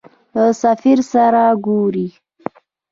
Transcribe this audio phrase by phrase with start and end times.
[0.35, 2.07] له سفیر سره ګورې.